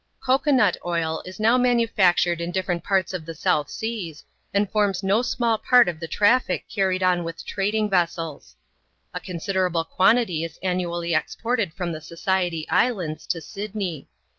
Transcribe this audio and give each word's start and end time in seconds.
Cocoa 0.19 0.49
nut 0.51 0.77
oil 0.83 1.21
is 1.27 1.39
now 1.39 1.59
manufactured 1.59 2.41
in 2.41 2.49
different 2.49 2.83
parts 2.83 3.13
of 3.13 3.23
the 3.23 3.35
South 3.35 3.69
Seas, 3.69 4.23
and 4.51 4.67
forms 4.71 5.03
no 5.03 5.21
small 5.21 5.59
part 5.59 5.87
of 5.87 5.99
the 5.99 6.07
trafl&c 6.07 6.63
carried 6.73 7.03
on 7.03 7.23
with 7.23 7.45
trading 7.45 7.87
vessels. 7.87 8.55
A 9.13 9.19
considerable 9.19 9.83
quantity 9.83 10.43
is 10.43 10.57
annually 10.63 11.13
ex 11.13 11.35
ported 11.35 11.71
from 11.75 11.91
the 11.91 12.01
Society 12.01 12.67
Islands 12.67 13.27
to 13.27 13.41
Sydney. 13.41 14.07